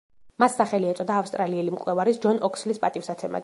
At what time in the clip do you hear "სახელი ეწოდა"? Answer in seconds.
0.61-1.19